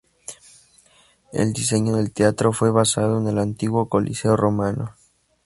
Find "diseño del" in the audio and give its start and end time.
1.53-2.11